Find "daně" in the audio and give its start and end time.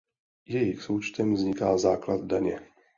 2.25-2.59